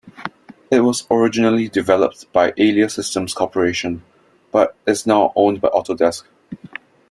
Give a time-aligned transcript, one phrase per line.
[0.71, 4.01] It was originally developed by Alias Systems Corporation,
[4.51, 6.23] but is now owned by Autodesk.